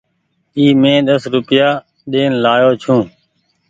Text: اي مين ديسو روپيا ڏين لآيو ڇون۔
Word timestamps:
اي 0.57 0.65
مين 0.81 0.99
ديسو 1.07 1.27
روپيا 1.35 1.67
ڏين 2.11 2.31
لآيو 2.43 2.71
ڇون۔ 2.81 2.99